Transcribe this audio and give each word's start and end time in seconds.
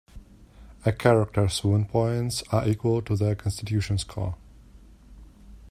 A 0.83 0.91
character's 0.91 1.63
Wound 1.63 1.89
points 1.89 2.41
are 2.51 2.67
equal 2.67 3.03
to 3.03 3.15
their 3.15 3.35
Constitution 3.35 3.99
score. 3.99 4.35